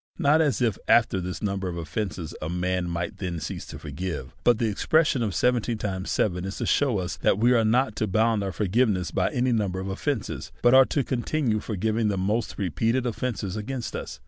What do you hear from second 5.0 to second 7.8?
of seventy times seven, is to shew us that we are